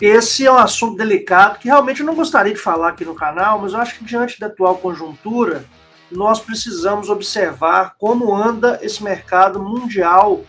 [0.00, 3.60] esse é um assunto delicado que realmente eu não gostaria de falar aqui no canal,
[3.60, 5.64] mas eu acho que diante da atual conjuntura,
[6.10, 10.44] nós precisamos observar como anda esse mercado mundial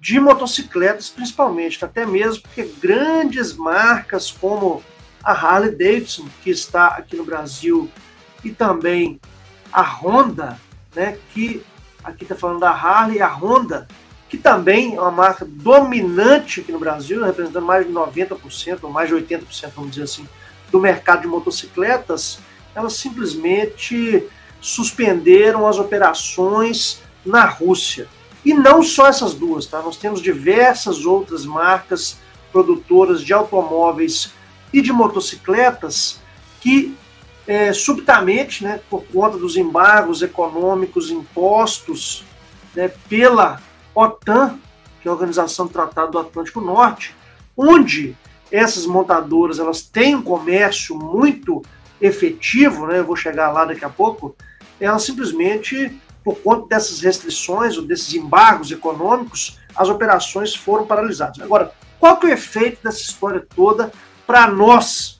[0.00, 4.82] de motocicletas, principalmente, até mesmo porque grandes marcas como
[5.22, 7.90] a Harley Davidson, que está aqui no Brasil,
[8.44, 9.20] e também
[9.72, 10.60] a Honda,
[10.94, 11.64] né, que
[12.04, 13.88] aqui está falando da Harley, a Honda,
[14.28, 19.08] que também é uma marca dominante aqui no Brasil, representando mais de 90%, ou mais
[19.08, 20.28] de 80%, vamos dizer assim,
[20.70, 22.40] do mercado de motocicletas,
[22.74, 24.24] elas simplesmente
[24.60, 28.08] suspenderam as operações na Rússia.
[28.44, 29.80] E não só essas duas, tá?
[29.80, 32.18] Nós temos diversas outras marcas
[32.52, 34.32] produtoras de automóveis
[34.72, 36.20] e de motocicletas
[36.60, 36.96] que
[37.46, 42.24] é, subitamente, né, por conta dos embargos econômicos impostos
[42.74, 43.60] né, pela
[43.96, 44.58] OTAN,
[45.00, 47.16] que é a Organização do Tratado do Atlântico Norte,
[47.56, 48.14] onde
[48.52, 51.62] essas montadoras elas têm um comércio muito
[52.00, 54.36] efetivo, né, eu vou chegar lá daqui a pouco,
[54.78, 61.40] elas simplesmente, por conta dessas restrições ou desses embargos econômicos, as operações foram paralisadas.
[61.40, 63.90] Agora, qual que é o efeito dessa história toda
[64.26, 65.18] para nós,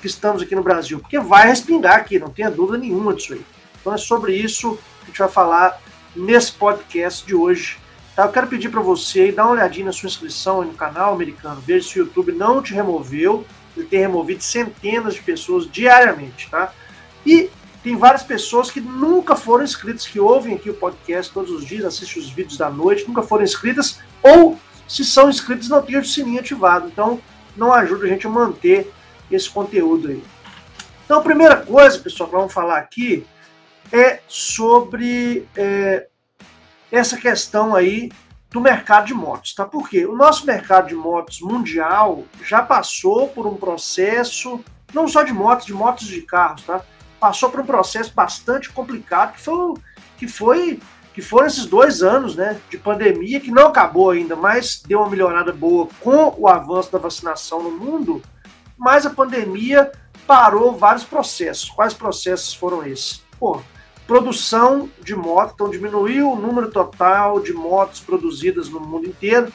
[0.00, 3.44] que estamos aqui no Brasil, porque vai respingar aqui, não tenha dúvida nenhuma disso aí.
[3.80, 5.80] Então é sobre isso que a gente vai falar
[6.14, 7.78] nesse podcast de hoje.
[8.16, 8.24] Tá?
[8.24, 11.86] Eu quero pedir para você dar uma olhadinha na sua inscrição no canal americano, veja
[11.86, 16.72] se o YouTube não te removeu, ele tem removido centenas de pessoas diariamente, tá?
[17.26, 17.50] E
[17.84, 21.84] tem várias pessoas que nunca foram inscritas, que ouvem aqui o podcast todos os dias,
[21.84, 26.04] assistem os vídeos da noite, nunca foram inscritas, ou se são inscritos não tem o
[26.04, 26.88] sininho ativado.
[26.88, 27.20] Então,
[27.54, 28.90] não ajuda a gente a manter
[29.30, 30.22] esse conteúdo aí.
[31.04, 33.26] Então, a primeira coisa, pessoal, que vamos falar aqui
[33.92, 36.06] é sobre é,
[36.90, 38.10] essa questão aí
[38.50, 39.64] do mercado de motos, tá?
[39.64, 44.60] Porque o nosso mercado de motos mundial já passou por um processo,
[44.94, 46.82] não só de motos, de motos de carros, tá?
[47.18, 49.74] Passou por um processo bastante complicado que foi,
[50.16, 50.80] que foi
[51.12, 55.08] que foram esses dois anos né, de pandemia, que não acabou ainda, mas deu uma
[55.08, 58.22] melhorada boa com o avanço da vacinação no mundo
[58.76, 59.90] mas a pandemia
[60.26, 61.70] parou vários processos.
[61.70, 63.24] Quais processos foram esses?
[63.38, 63.62] Pô,
[64.06, 69.52] produção de motos, então diminuiu o número total de motos produzidas no mundo inteiro.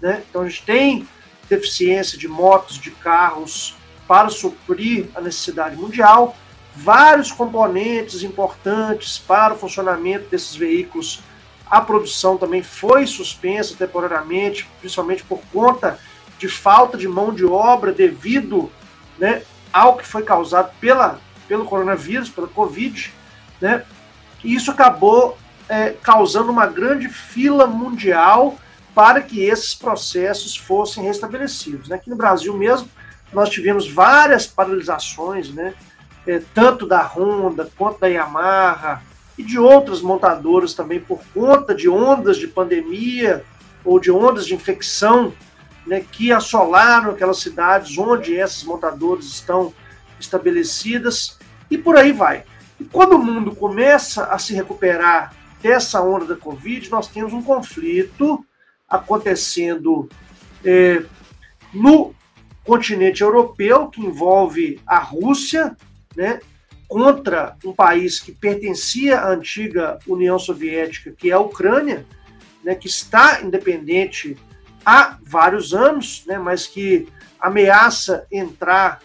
[0.00, 0.22] Né?
[0.28, 1.08] Então a gente tem
[1.48, 6.36] deficiência de motos, de carros para suprir a necessidade mundial.
[6.74, 11.20] Vários componentes importantes para o funcionamento desses veículos.
[11.68, 15.98] A produção também foi suspensa temporariamente, principalmente por conta
[16.38, 18.70] de falta de mão de obra devido
[19.18, 23.12] né, ao que foi causado pela, pelo coronavírus, pela Covid,
[23.60, 23.84] né?
[24.42, 25.36] E isso acabou
[25.68, 28.58] é, causando uma grande fila mundial
[28.94, 31.88] para que esses processos fossem restabelecidos.
[31.88, 31.96] Né?
[31.96, 32.88] Aqui no Brasil mesmo,
[33.32, 35.74] nós tivemos várias paralisações, né?
[36.26, 39.02] É, tanto da Honda quanto da Yamaha
[39.38, 43.42] e de outras montadoras também, por conta de ondas de pandemia
[43.82, 45.32] ou de ondas de infecção
[45.86, 49.72] né, que assolaram aquelas cidades onde essas montadoras estão
[50.18, 51.38] estabelecidas
[51.70, 52.44] e por aí vai.
[52.92, 58.44] Quando o mundo começa a se recuperar dessa onda da Covid, nós temos um conflito
[58.88, 60.08] acontecendo
[60.64, 61.02] é,
[61.72, 62.14] no
[62.64, 65.76] continente europeu, que envolve a Rússia,
[66.16, 66.40] né,
[66.88, 72.04] contra um país que pertencia à antiga União Soviética, que é a Ucrânia,
[72.64, 74.36] né, que está independente
[74.84, 77.08] há vários anos, né, mas que
[77.38, 79.00] ameaça entrar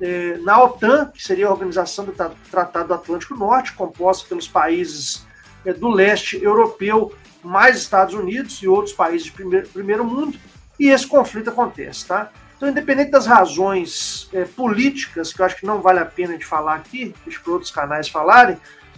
[0.00, 2.12] é, na OTAN, que seria a Organização do
[2.50, 5.26] Tratado Atlântico Norte, composta pelos países
[5.64, 10.38] é, do leste europeu, mais Estados Unidos e outros países de primeiro, primeiro mundo,
[10.78, 12.30] e esse conflito acontece, tá?
[12.56, 16.46] Então, independente das razões é, políticas, que eu acho que não vale a pena gente
[16.46, 18.56] falar aqui, deixa para outros canais falarem,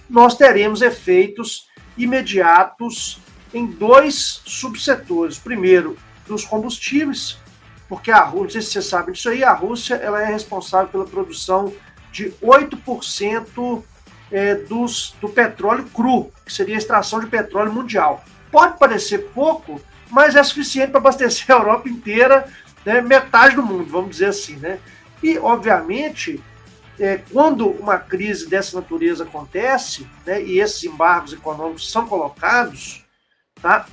[0.08, 3.20] nós teremos efeitos imediatos
[3.52, 5.38] em dois subsetores.
[5.38, 7.38] Primeiro, dos combustíveis,
[7.88, 10.88] porque a Rússia, não sei se você sabe disso aí, a Rússia ela é responsável
[10.88, 11.72] pela produção
[12.10, 13.82] de 8%
[14.30, 18.24] é, dos, do petróleo cru, que seria a extração de petróleo mundial.
[18.50, 19.80] Pode parecer pouco,
[20.10, 22.48] mas é suficiente para abastecer a Europa inteira,
[22.84, 24.56] né, metade do mundo, vamos dizer assim.
[24.56, 24.80] Né?
[25.22, 26.42] E, obviamente,
[26.98, 33.04] é, quando uma crise dessa natureza acontece, né, e esses embargos econômicos são colocados,
[33.60, 33.86] tá,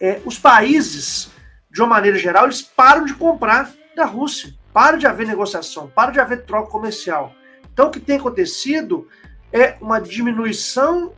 [0.00, 1.30] é, os países
[1.76, 4.54] de uma maneira geral, eles param de comprar da Rússia.
[4.72, 7.34] Para de haver negociação, para de haver troca comercial.
[7.70, 9.06] Então, o que tem acontecido
[9.52, 11.12] é uma diminuição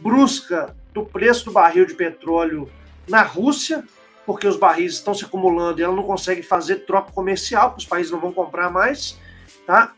[0.00, 2.66] brusca do preço do barril de petróleo
[3.06, 3.84] na Rússia,
[4.24, 7.88] porque os barris estão se acumulando e ela não consegue fazer troca comercial, porque os
[7.88, 9.18] países não vão comprar mais,
[9.66, 9.92] tá?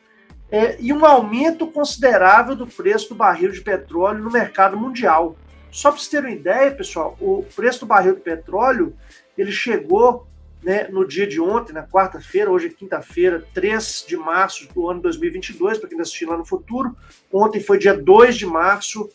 [0.50, 5.36] É, e um aumento considerável do preço do barril de petróleo no mercado mundial.
[5.70, 8.96] Só para vocês terem uma ideia, pessoal, o preço do barril de petróleo
[9.36, 10.26] ele chegou
[10.62, 15.00] né, no dia de ontem, na quarta-feira, hoje é quinta-feira, 3 de março do ano
[15.02, 16.96] 2022, para quem está assistindo lá no futuro.
[17.32, 19.10] Ontem foi dia 2 de março,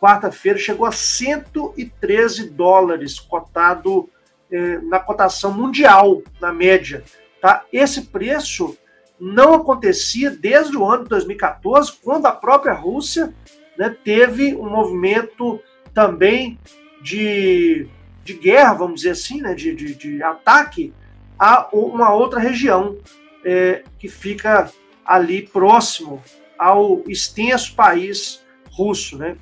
[0.00, 4.08] quarta-feira, chegou a 113 dólares, cotado
[4.50, 7.04] eh, na cotação mundial, na média.
[7.40, 7.64] Tá?
[7.72, 8.76] Esse preço
[9.20, 13.32] não acontecia desde o ano de 2014, quando a própria Rússia
[13.76, 15.60] né, teve um movimento
[15.94, 16.58] também
[17.00, 17.88] de
[18.28, 20.92] de guerra, vamos dizer assim, né, de, de, de ataque
[21.38, 22.98] a uma outra região
[23.42, 24.70] é, que fica
[25.04, 26.22] ali próximo
[26.58, 29.16] ao extenso país russo.
[29.16, 29.36] Né?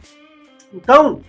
[0.72, 1.20] Então,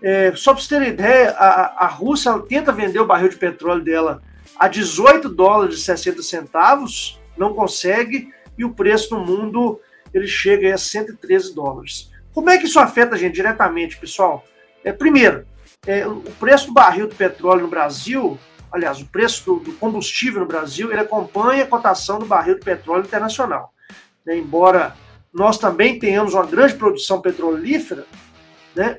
[0.00, 3.84] é, só para vocês terem ideia, a, a Rússia tenta vender o barril de petróleo
[3.84, 4.22] dela
[4.58, 9.78] a 18 dólares e 60 centavos, não consegue, e o preço no mundo
[10.14, 12.10] ele chega a 113 dólares.
[12.32, 14.44] Como é que isso afeta a gente diretamente, pessoal?
[14.82, 15.46] É, primeiro,
[15.86, 18.38] é, o preço do barril do petróleo no Brasil,
[18.72, 22.64] aliás, o preço do, do, combustível no Brasil, ele acompanha a cotação do barril do
[22.64, 23.72] petróleo internacional.
[24.24, 24.36] Né?
[24.36, 24.94] Embora
[25.32, 28.06] nós também tenhamos uma grande produção petrolífera,
[28.74, 28.96] né?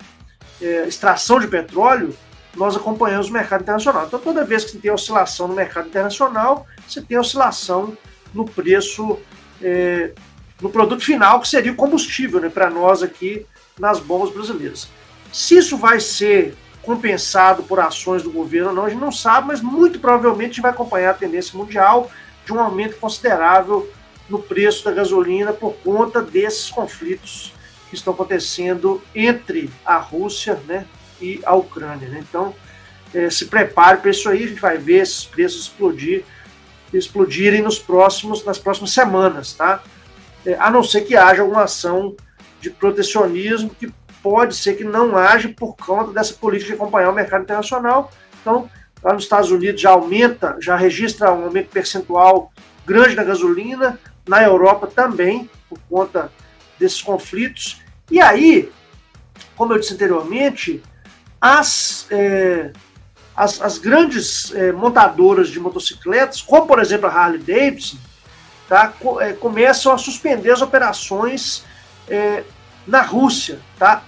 [0.62, 2.16] É, extração de petróleo,
[2.56, 4.06] nós acompanhamos o mercado internacional.
[4.06, 7.98] Então, toda vez que tem oscilação no mercado internacional, você tem oscilação
[8.34, 9.18] no preço,
[9.62, 10.14] é,
[10.62, 13.46] no produto final, que seria o combustível, né, para nós aqui
[13.80, 14.90] nas bombas brasileiras.
[15.32, 16.58] Se isso vai ser
[16.89, 20.53] compensado por ações do governo ou não, a gente não sabe, mas muito provavelmente a
[20.53, 22.09] gente vai acompanhar a tendência mundial
[22.44, 23.88] de um aumento considerável
[24.27, 27.53] no preço da gasolina por conta desses conflitos
[27.88, 30.88] que estão acontecendo entre a Rússia né,
[31.21, 32.09] e a Ucrânia.
[32.09, 32.25] Né?
[32.27, 32.56] Então,
[33.13, 36.24] é, se prepare para isso aí, a gente vai ver esses preços explodir,
[36.91, 39.83] explodirem nos próximos, nas próximas semanas, tá?
[40.44, 42.15] É, a não ser que haja alguma ação
[42.59, 47.16] de protecionismo que pode ser que não haja por conta dessa política de acompanhar o
[47.16, 48.12] mercado internacional.
[48.42, 48.69] Então,
[49.04, 52.51] lá nos Estados Unidos já aumenta, já registra um aumento percentual
[52.86, 56.31] grande na gasolina, na Europa também, por conta
[56.77, 57.81] desses conflitos.
[58.10, 58.71] E aí,
[59.56, 60.81] como eu disse anteriormente,
[61.39, 62.72] as, é,
[63.36, 67.98] as, as, grandes é, montadoras de motocicletas, como por exemplo a Harley Davidson,
[68.68, 71.63] tá, é, começam a suspender as operações
[72.07, 72.44] é,
[72.86, 74.04] na Rússia, tá?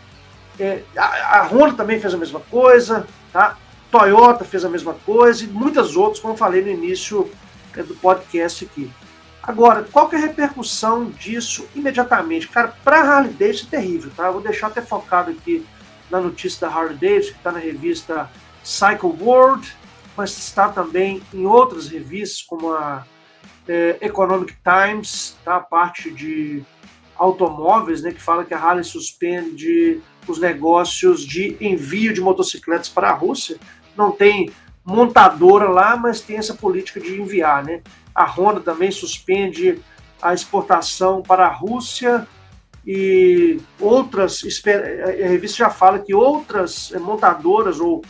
[0.62, 3.58] É, a, a, Honda também fez a mesma coisa, tá?
[3.90, 7.28] Toyota fez a mesma coisa e muitas outras, como eu falei no início
[7.76, 8.92] é, do podcast aqui.
[9.42, 12.48] Agora, qual que é a repercussão disso imediatamente?
[12.48, 14.28] Cara, para a Harley Davidson é terrível, tá?
[14.28, 15.66] Eu vou deixar até focado aqui
[16.12, 18.30] na notícia da Harley Davidson, que está na revista
[18.64, 19.76] Cycle World,
[20.16, 23.04] mas está também em outras revistas, como a
[23.68, 25.56] é, Economic Times, tá?
[25.56, 26.64] a parte de
[27.22, 33.10] automóveis, né, que fala que a Harley suspende os negócios de envio de motocicletas para
[33.10, 33.58] a Rússia.
[33.96, 34.50] Não tem
[34.84, 37.82] montadora lá, mas tem essa política de enviar, né?
[38.14, 39.80] A Honda também suspende
[40.20, 42.28] a exportação para a Rússia
[42.86, 48.04] e outras, a revista já fala que outras montadoras ou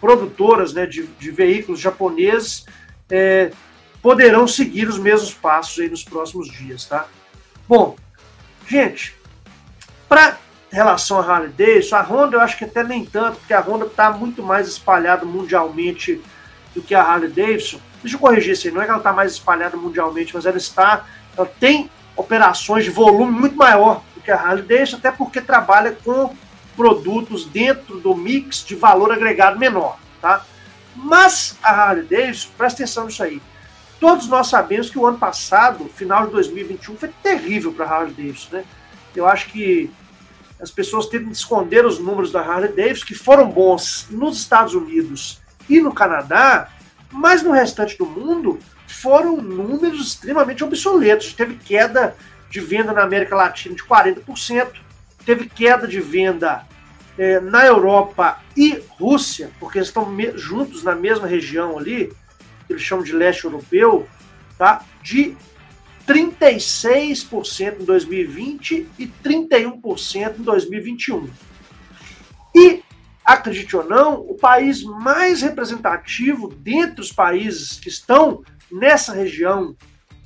[0.00, 2.64] produtoras né, de, de veículos japoneses
[3.10, 3.50] é,
[4.00, 7.08] poderão seguir os mesmos passos aí nos próximos dias, tá?
[7.68, 7.96] Bom,
[8.68, 9.14] Gente,
[10.08, 10.38] para
[10.70, 13.86] relação a Harley Davidson, a Honda eu acho que até nem tanto, porque a Honda
[13.86, 16.20] está muito mais espalhada mundialmente
[16.74, 17.78] do que a Harley Davidson.
[18.02, 20.56] Deixa eu corrigir isso aí, não é que ela está mais espalhada mundialmente, mas ela
[20.56, 21.06] está,
[21.36, 25.96] ela tem operações de volume muito maior do que a Harley Davidson, até porque trabalha
[26.04, 26.34] com
[26.76, 30.44] produtos dentro do mix de valor agregado menor, tá?
[30.94, 33.40] Mas a Harley Davidson, presta atenção nisso aí,
[33.98, 38.12] Todos nós sabemos que o ano passado, final de 2021, foi terrível para a Harley
[38.12, 38.56] Davidson.
[38.56, 38.64] Né?
[39.14, 39.90] Eu acho que
[40.60, 45.40] as pessoas tentam esconder os números da Harley Davidson, que foram bons nos Estados Unidos
[45.68, 46.68] e no Canadá,
[47.10, 51.32] mas no restante do mundo foram números extremamente obsoletos.
[51.32, 52.14] Teve queda
[52.50, 54.68] de venda na América Latina de 40%,
[55.24, 56.64] teve queda de venda
[57.18, 62.12] eh, na Europa e Rússia, porque eles estão juntos na mesma região ali,
[62.66, 64.08] que eles chamam de leste europeu,
[64.58, 64.84] tá?
[65.02, 65.36] de
[66.06, 71.28] 36% em 2020 e 31% em 2021.
[72.54, 72.82] E,
[73.24, 79.76] acredite ou não, o país mais representativo dentre os países que estão nessa região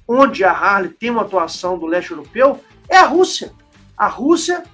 [0.06, 3.52] onde a Harley tem uma atuação do leste europeu é a Rússia.
[3.96, 4.64] A Rússia,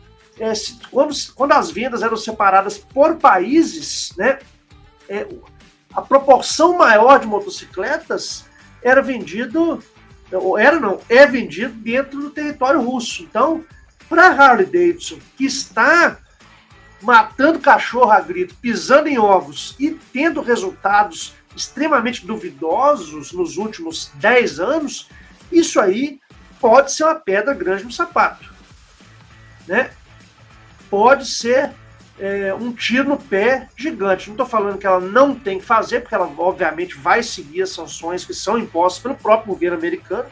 [0.40, 0.52] é,
[0.90, 4.38] quando, quando as vendas eram separadas por países, né,
[5.08, 5.26] é,
[5.96, 8.44] a proporção maior de motocicletas
[8.82, 9.82] era vendido,
[10.58, 13.22] era não, é vendido dentro do território russo.
[13.22, 13.64] Então,
[14.06, 16.18] para Harley Davidson, que está
[17.00, 24.60] matando cachorro a grito, pisando em ovos e tendo resultados extremamente duvidosos nos últimos 10
[24.60, 25.08] anos,
[25.50, 26.20] isso aí
[26.60, 28.52] pode ser uma pedra grande no sapato.
[29.66, 29.90] Né?
[30.90, 31.72] Pode ser
[32.18, 34.28] é, um tiro no pé gigante.
[34.28, 37.70] Não estou falando que ela não tem que fazer, porque ela obviamente vai seguir as
[37.70, 40.28] sanções que são impostas pelo próprio governo americano,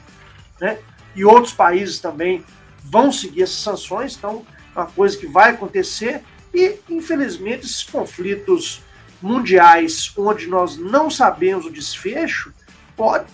[0.61, 0.79] né?
[1.15, 2.45] E outros países também
[2.83, 6.23] vão seguir essas sanções, então é uma coisa que vai acontecer.
[6.53, 8.83] E, infelizmente, esses conflitos
[9.21, 12.53] mundiais onde nós não sabemos o desfecho
[12.97, 13.27] pode,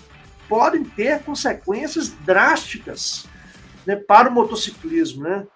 [0.49, 3.26] podem ter consequências drásticas
[3.87, 5.23] né, para o motociclismo.
[5.25, 5.47] Né?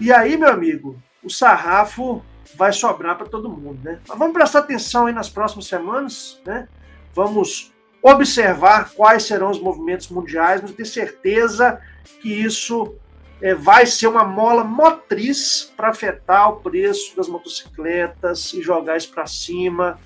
[0.00, 2.22] E aí, meu amigo, o sarrafo
[2.56, 3.98] vai sobrar para todo mundo, né?
[4.06, 6.68] Mas vamos prestar atenção aí nas próximas semanas, né?
[7.14, 11.80] Vamos observar quais serão os movimentos mundiais, mas ter certeza
[12.20, 12.94] que isso
[13.40, 19.10] é, vai ser uma mola motriz para afetar o preço das motocicletas e jogar isso
[19.12, 19.98] para cima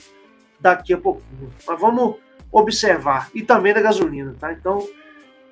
[0.61, 1.53] daqui a pouquinho.
[1.67, 2.17] Mas vamos
[2.53, 3.29] observar.
[3.35, 4.53] E também da gasolina, tá?
[4.53, 4.87] Então,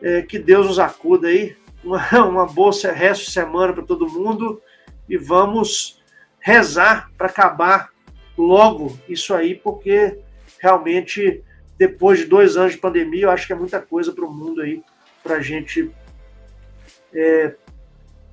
[0.00, 1.56] é, que Deus nos acuda aí.
[1.84, 4.62] Uma, uma boa resto de semana para todo mundo
[5.08, 6.02] e vamos
[6.40, 7.90] rezar para acabar
[8.36, 10.18] logo isso aí, porque
[10.58, 11.42] realmente
[11.78, 14.62] depois de dois anos de pandemia, eu acho que é muita coisa para o mundo
[14.62, 14.82] aí,
[15.22, 15.90] para a gente
[17.12, 17.54] é,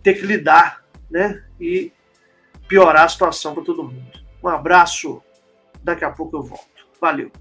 [0.01, 1.43] ter que lidar, né?
[1.59, 1.91] E
[2.67, 4.19] piorar a situação para todo mundo.
[4.41, 5.21] Um abraço,
[5.83, 6.87] daqui a pouco eu volto.
[6.99, 7.31] Valeu.